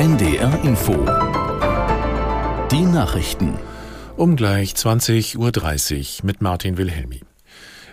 NDR 0.00 0.64
Info. 0.64 0.94
Die 2.70 2.86
Nachrichten. 2.86 3.58
Um 4.16 4.34
gleich 4.34 4.72
20.30 4.72 5.36
Uhr 5.36 6.24
mit 6.24 6.40
Martin 6.40 6.78
Wilhelmi. 6.78 7.20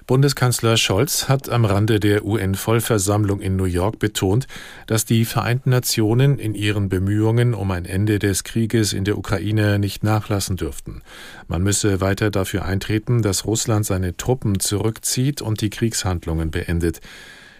Bundeskanzler 0.05 0.77
Scholz 0.77 1.27
hat 1.27 1.49
am 1.49 1.65
Rande 1.65 1.99
der 1.99 2.23
UN-Vollversammlung 2.23 3.41
in 3.41 3.57
New 3.57 3.65
York 3.65 3.99
betont, 3.99 4.47
dass 4.85 5.03
die 5.03 5.25
Vereinten 5.25 5.71
Nationen 5.71 6.39
in 6.39 6.55
ihren 6.55 6.87
Bemühungen 6.87 7.53
um 7.53 7.71
ein 7.71 7.83
Ende 7.83 8.19
des 8.19 8.45
Krieges 8.45 8.93
in 8.93 9.03
der 9.03 9.17
Ukraine 9.17 9.77
nicht 9.77 10.01
nachlassen 10.01 10.55
dürften. 10.55 11.01
Man 11.49 11.61
müsse 11.61 11.99
weiter 11.99 12.31
dafür 12.31 12.63
eintreten, 12.63 13.21
dass 13.21 13.45
Russland 13.45 13.85
seine 13.85 14.15
Truppen 14.15 14.61
zurückzieht 14.61 15.41
und 15.41 15.59
die 15.59 15.69
Kriegshandlungen 15.69 16.51
beendet. 16.51 17.01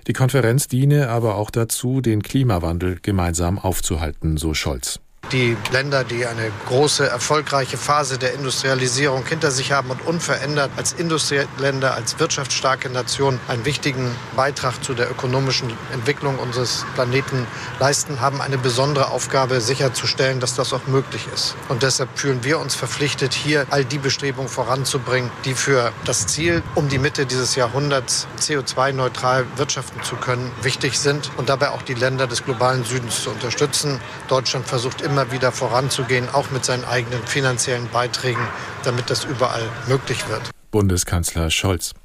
Die 0.07 0.13
Konferenz 0.13 0.69
diene 0.69 1.09
aber 1.09 1.35
auch 1.35 1.51
dazu, 1.51 1.99
den 1.99 2.23
Klimawandel 2.23 2.99
gemeinsam 3.01 3.59
aufzuhalten, 3.59 4.37
so 4.37 4.53
Scholz. 4.53 5.01
Die 5.33 5.57
Länder, 5.73 6.05
die 6.05 6.25
eine 6.25 6.51
große, 6.67 7.05
erfolgreiche 7.05 7.77
Phase 7.77 8.17
der 8.17 8.33
Industrialisierung 8.33 9.25
hinter 9.25 9.51
sich 9.51 9.73
haben 9.73 9.89
und 9.91 10.05
unverändert 10.05 10.71
als 10.77 10.93
Industrieländer, 10.93 11.95
als 11.95 12.17
wirtschaftsstarke 12.17 12.89
Nation 12.89 13.37
einen 13.49 13.65
wichtigen 13.65 14.15
Beitrag 14.37 14.81
zu 14.81 14.93
der 14.93 15.11
ökonomischen 15.11 15.73
Entwicklung 15.91 16.39
unseres 16.39 16.85
Planeten 16.95 17.45
leisten, 17.77 18.21
haben 18.21 18.39
eine 18.41 18.57
besondere 18.57 19.09
Aufgabe 19.09 19.59
sicherzustellen, 19.59 20.39
dass 20.39 20.55
das 20.55 20.71
auch 20.71 20.87
möglich 20.87 21.27
ist. 21.33 21.55
Und 21.67 21.83
deshalb 21.83 22.17
fühlen 22.17 22.45
wir 22.45 22.57
uns 22.59 22.75
verpflichtet, 22.75 23.33
hier 23.33 23.65
all 23.69 23.83
die 23.83 23.97
Bestrebungen 23.97 24.49
voranzubringen, 24.49 25.29
die 25.43 25.55
für 25.55 25.91
das 26.05 26.27
Ziel, 26.27 26.63
um 26.73 26.87
die 26.87 26.99
Mitte 26.99 27.25
dieses 27.25 27.55
Jahrhunderts 27.55 28.27
CO2-neutral 28.39 29.45
wirtschaften 29.57 30.01
zu 30.03 30.15
können, 30.15 30.53
wichtig 30.61 30.97
sind 30.97 31.31
und 31.35 31.49
dabei 31.49 31.71
auch 31.71 31.81
die 31.81 31.95
Länder 31.95 32.27
des 32.27 32.45
globalen 32.45 32.85
Südens 32.85 33.23
zu 33.23 33.31
unterstützen. 33.31 33.99
Deutschland 34.29 34.65
versucht 34.65 35.01
immer 35.01 35.16
immer 35.17 35.31
wieder 35.31 35.51
voranzugehen, 35.51 36.29
auch 36.29 36.51
mit 36.51 36.63
seinen 36.63 36.85
eigenen 36.85 37.23
finanziellen 37.23 37.87
Beiträgen, 37.91 38.45
damit 38.83 39.09
das 39.09 39.23
überall 39.23 39.63
möglich 39.87 40.29
wird. 40.29 40.51
Bundeskanzler 40.69 41.49
Scholz. 41.49 41.95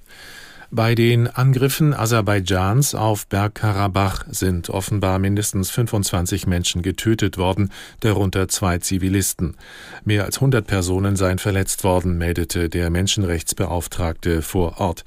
Bei 0.70 0.94
den 0.94 1.26
Angriffen 1.26 1.92
Aserbaidschans 1.92 2.94
auf 2.94 3.26
Bergkarabach 3.26 4.24
sind 4.30 4.70
offenbar 4.70 5.18
mindestens 5.18 5.70
25 5.70 6.46
Menschen 6.46 6.80
getötet 6.80 7.36
worden, 7.36 7.70
darunter 8.00 8.48
zwei 8.48 8.78
Zivilisten. 8.78 9.58
Mehr 10.06 10.24
als 10.24 10.36
100 10.36 10.66
Personen 10.66 11.16
seien 11.16 11.38
verletzt 11.38 11.84
worden, 11.84 12.16
meldete 12.16 12.70
der 12.70 12.88
Menschenrechtsbeauftragte 12.88 14.40
vor 14.40 14.80
Ort. 14.80 15.04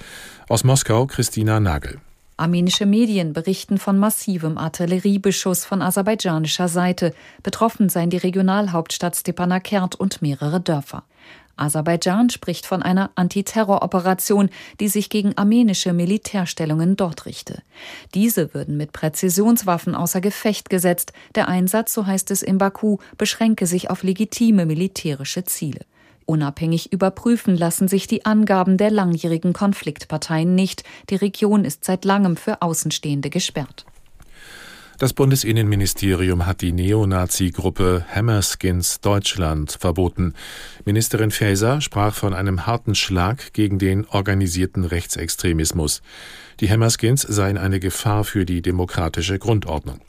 Aus 0.47 0.64
Moskau 0.64 1.08
Christina 1.08 1.59
Nagel. 1.59 1.97
Armenische 2.38 2.86
Medien 2.86 3.31
berichten 3.31 3.78
von 3.78 3.97
massivem 3.97 4.58
Artilleriebeschuss 4.58 5.64
von 5.64 5.81
aserbaidschanischer 5.81 6.67
Seite. 6.67 7.14
Betroffen 7.44 7.88
seien 7.88 8.09
die 8.09 8.17
Regionalhauptstadt 8.17 9.16
Stepanakert 9.16 9.95
und 9.95 10.22
mehrere 10.22 10.59
Dörfer. 10.59 11.03
Aserbaidschan 11.56 12.30
spricht 12.30 12.66
von 12.66 12.83
einer 12.83 13.11
Antiterroroperation, 13.16 14.50
die 14.81 14.89
sich 14.89 15.09
gegen 15.09 15.38
armenische 15.38 15.94
Militärstellungen 15.94 16.97
dort 16.97 17.25
richte. 17.25 17.61
Diese 18.13 18.53
würden 18.53 18.75
mit 18.75 18.91
Präzisionswaffen 18.91 19.95
außer 19.95 20.19
Gefecht 20.19 20.69
gesetzt. 20.69 21.13
Der 21.36 21.47
Einsatz, 21.47 21.94
so 21.94 22.06
heißt 22.06 22.31
es 22.31 22.44
in 22.44 22.58
Baku, 22.58 22.97
beschränke 23.17 23.67
sich 23.67 23.89
auf 23.89 24.03
legitime 24.03 24.66
militärische 24.66 25.45
Ziele. 25.45 25.80
Unabhängig 26.26 26.92
überprüfen 26.92 27.56
lassen 27.56 27.88
sich 27.88 28.08
die 28.08 28.26
Angaben 28.26 28.78
der 28.78 28.90
langjährigen 28.90 29.54
Konfliktparteien 29.54 30.56
nicht. 30.56 30.84
Die 31.09 31.16
Region 31.16 31.66
ist 31.66 31.86
seit 31.86 32.04
langem 32.04 32.36
für 32.36 32.62
Außenstehende 32.62 33.30
gesperrt. 33.30 33.86
Das 34.98 35.12
Bundesinnenministerium 35.12 36.46
hat 36.46 36.62
die 36.62 36.72
Neonazi-Gruppe 36.72 38.06
Hammerskins 38.16 39.02
Deutschland 39.02 39.73
verboten. 39.73 40.34
Ministerin 40.86 41.31
Faeser 41.31 41.81
sprach 41.81 42.16
von 42.16 42.34
einem 42.34 42.66
harten 42.66 42.96
Schlag 42.96 43.52
gegen 43.52 43.78
den 43.78 44.06
organisierten 44.06 44.85
Rechtsextremismus. 44.85 46.02
Die 46.62 46.72
Hammerskins 46.72 47.24
seien 47.24 47.58
eine 47.58 47.81
Gefahr 47.81 48.24
für 48.24 48.46
die 48.46 48.62
demokratische 48.62 49.38
Grundordnung. 49.38 50.00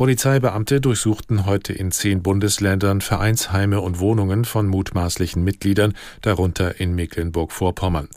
Polizeibeamte 0.00 0.80
durchsuchten 0.80 1.44
heute 1.44 1.74
in 1.74 1.92
zehn 1.92 2.22
Bundesländern 2.22 3.02
Vereinsheime 3.02 3.82
und 3.82 3.98
Wohnungen 3.98 4.46
von 4.46 4.66
mutmaßlichen 4.66 5.44
Mitgliedern, 5.44 5.92
darunter 6.22 6.80
in 6.80 6.94
Mecklenburg-Vorpommern. 6.94 8.08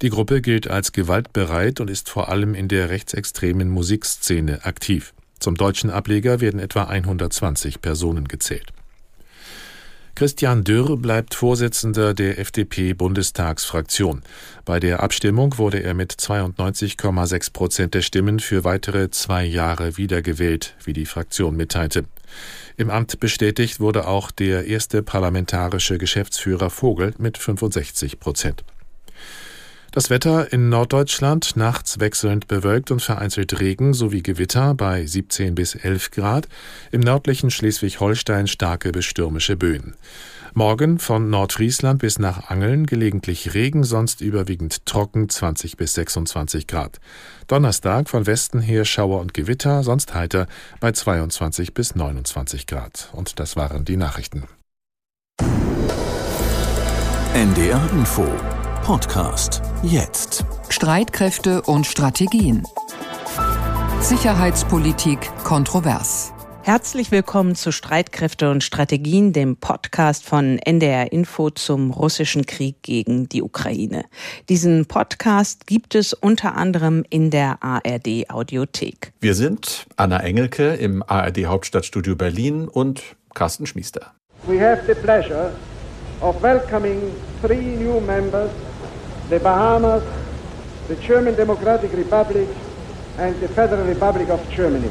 Die 0.00 0.08
Gruppe 0.08 0.40
gilt 0.40 0.70
als 0.70 0.92
gewaltbereit 0.92 1.78
und 1.80 1.90
ist 1.90 2.08
vor 2.08 2.30
allem 2.30 2.54
in 2.54 2.68
der 2.68 2.88
rechtsextremen 2.88 3.68
Musikszene 3.68 4.64
aktiv. 4.64 5.12
Zum 5.38 5.56
deutschen 5.56 5.90
Ableger 5.90 6.40
werden 6.40 6.58
etwa 6.58 6.84
120 6.84 7.82
Personen 7.82 8.28
gezählt. 8.28 8.72
Christian 10.16 10.64
Dürr 10.64 10.96
bleibt 10.96 11.34
Vorsitzender 11.34 12.14
der 12.14 12.38
FDP-Bundestagsfraktion. 12.38 14.22
Bei 14.64 14.80
der 14.80 15.02
Abstimmung 15.02 15.58
wurde 15.58 15.82
er 15.82 15.92
mit 15.92 16.10
92,6 16.10 17.52
Prozent 17.52 17.92
der 17.92 18.00
Stimmen 18.00 18.40
für 18.40 18.64
weitere 18.64 19.10
zwei 19.10 19.44
Jahre 19.44 19.98
wiedergewählt, 19.98 20.74
wie 20.84 20.94
die 20.94 21.04
Fraktion 21.04 21.54
mitteilte. 21.54 22.06
Im 22.78 22.88
Amt 22.88 23.20
bestätigt 23.20 23.78
wurde 23.78 24.08
auch 24.08 24.30
der 24.30 24.66
erste 24.66 25.02
parlamentarische 25.02 25.98
Geschäftsführer 25.98 26.70
Vogel 26.70 27.12
mit 27.18 27.36
65 27.36 28.18
Prozent. 28.18 28.64
Das 29.96 30.10
Wetter 30.10 30.52
in 30.52 30.68
Norddeutschland 30.68 31.56
nachts 31.56 31.98
wechselnd 32.00 32.48
bewölkt 32.48 32.90
und 32.90 33.00
vereinzelt 33.00 33.58
Regen 33.60 33.94
sowie 33.94 34.22
Gewitter 34.22 34.74
bei 34.74 35.06
17 35.06 35.54
bis 35.54 35.74
11 35.74 36.10
Grad. 36.10 36.48
Im 36.92 37.00
nördlichen 37.00 37.50
Schleswig-Holstein 37.50 38.46
starke 38.46 38.92
bis 38.92 39.06
stürmische 39.06 39.56
Böen. 39.56 39.94
Morgen 40.52 40.98
von 40.98 41.30
Nordfriesland 41.30 42.00
bis 42.00 42.18
nach 42.18 42.50
Angeln 42.50 42.84
gelegentlich 42.84 43.54
Regen, 43.54 43.84
sonst 43.84 44.20
überwiegend 44.20 44.84
trocken 44.84 45.30
20 45.30 45.78
bis 45.78 45.94
26 45.94 46.66
Grad. 46.66 47.00
Donnerstag 47.46 48.10
von 48.10 48.26
Westen 48.26 48.60
her 48.60 48.84
Schauer 48.84 49.22
und 49.22 49.32
Gewitter, 49.32 49.82
sonst 49.82 50.12
heiter 50.12 50.46
bei 50.78 50.92
22 50.92 51.72
bis 51.72 51.94
29 51.94 52.66
Grad. 52.66 53.08
Und 53.14 53.40
das 53.40 53.56
waren 53.56 53.86
die 53.86 53.96
Nachrichten. 53.96 54.42
NDR 57.32 57.88
Info 57.94 58.26
Podcast 58.84 59.62
jetzt. 59.82 60.44
Streitkräfte 60.68 61.62
und 61.62 61.86
Strategien. 61.86 62.64
Sicherheitspolitik 64.00 65.18
kontrovers. 65.44 66.32
Herzlich 66.62 67.12
willkommen 67.12 67.54
zu 67.54 67.70
Streitkräfte 67.70 68.50
und 68.50 68.64
Strategien, 68.64 69.32
dem 69.32 69.56
Podcast 69.56 70.24
von 70.24 70.58
NDR 70.58 71.12
Info 71.12 71.50
zum 71.50 71.92
russischen 71.92 72.44
Krieg 72.44 72.82
gegen 72.82 73.28
die 73.28 73.40
Ukraine. 73.42 74.04
Diesen 74.48 74.86
Podcast 74.86 75.68
gibt 75.68 75.94
es 75.94 76.12
unter 76.12 76.56
anderem 76.56 77.04
in 77.08 77.30
der 77.30 77.62
ARD 77.62 78.28
Audiothek. 78.30 79.12
Wir 79.20 79.34
sind 79.34 79.86
Anna 79.96 80.18
Engelke 80.20 80.74
im 80.74 81.04
ARD 81.06 81.46
Hauptstadtstudio 81.46 82.16
Berlin 82.16 82.66
und 82.66 83.02
Carsten 83.34 83.66
Schmiester. 83.66 84.12
We 84.48 84.60
have 84.60 84.82
the 84.86 85.00
pleasure 85.00 85.52
of 86.20 86.42
welcoming 86.42 87.00
three 87.42 87.76
new 87.76 88.00
members 88.00 88.50
the 89.30 89.38
Bahamas, 89.38 90.02
the 90.88 90.96
German 90.96 91.34
Democratic 91.36 91.92
Republic 91.96 92.48
and 93.18 93.34
the 93.40 93.48
Federal 93.48 93.86
Republic 93.86 94.28
of 94.30 94.40
Germany. 94.54 94.90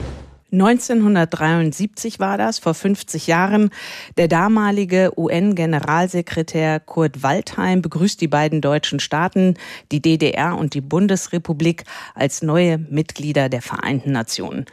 1973 0.52 2.20
war 2.20 2.38
das, 2.38 2.60
vor 2.60 2.74
50 2.74 3.28
Jahren. 3.28 3.72
Der 4.18 4.28
damalige 4.28 5.12
UN-Generalsekretär 5.18 6.80
Kurt 6.80 7.24
Waldheim 7.24 7.82
begrüßt 7.82 8.22
die 8.22 8.28
beiden 8.28 8.62
deutschen 8.62 9.00
Staaten, 9.00 9.56
die 9.92 10.02
DDR 10.02 10.58
und 10.58 10.74
die 10.74 10.82
Bundesrepublik, 10.82 11.84
als 12.14 12.42
neue 12.42 12.78
Mitglieder 12.78 13.50
der 13.50 13.62
Vereinten 13.62 14.12
Nationen. 14.12 14.66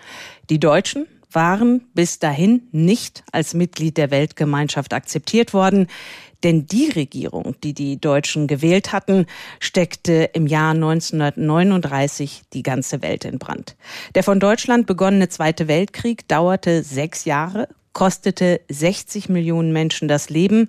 Die 0.50 0.60
Deutschen 0.60 1.06
waren 1.34 1.82
bis 1.94 2.18
dahin 2.18 2.68
nicht 2.72 3.24
als 3.32 3.54
Mitglied 3.54 3.96
der 3.96 4.10
Weltgemeinschaft 4.10 4.92
akzeptiert 4.94 5.54
worden. 5.54 5.88
Denn 6.42 6.66
die 6.66 6.90
Regierung, 6.90 7.54
die 7.62 7.72
die 7.72 8.00
Deutschen 8.00 8.46
gewählt 8.46 8.92
hatten, 8.92 9.26
steckte 9.60 10.30
im 10.32 10.46
Jahr 10.46 10.72
1939 10.72 12.42
die 12.52 12.62
ganze 12.62 13.00
Welt 13.02 13.24
in 13.24 13.38
Brand. 13.38 13.76
Der 14.14 14.24
von 14.24 14.40
Deutschland 14.40 14.86
begonnene 14.86 15.28
Zweite 15.28 15.68
Weltkrieg 15.68 16.26
dauerte 16.28 16.82
sechs 16.82 17.24
Jahre, 17.24 17.68
kostete 17.92 18.60
60 18.68 19.28
Millionen 19.28 19.72
Menschen 19.72 20.08
das 20.08 20.30
Leben. 20.30 20.68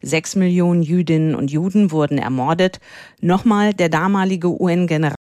Sechs 0.00 0.34
Millionen 0.34 0.82
Jüdinnen 0.82 1.36
und 1.36 1.52
Juden 1.52 1.92
wurden 1.92 2.18
ermordet. 2.18 2.80
Nochmal 3.20 3.72
der 3.72 3.88
damalige 3.88 4.48
UN-General 4.48 5.14